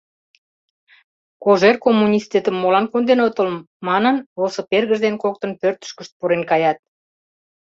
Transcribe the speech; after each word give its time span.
Кожер 1.43 1.75
коммунистетым 1.85 2.55
молан 2.59 2.85
конден 2.91 3.19
отыл?— 3.27 3.47
манын, 3.87 4.15
Осып 4.43 4.67
эргыж 4.77 4.99
ден 5.05 5.15
коктын 5.23 5.51
пӧртышкышт 5.61 6.11
пурен 6.19 6.41
каят. 6.49 6.77